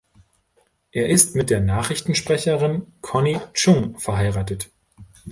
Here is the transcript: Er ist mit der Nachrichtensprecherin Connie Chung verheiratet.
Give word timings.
Er 0.91 1.09
ist 1.09 1.35
mit 1.35 1.51
der 1.51 1.59
Nachrichtensprecherin 1.61 2.87
Connie 3.01 3.37
Chung 3.53 3.99
verheiratet. 3.99 4.71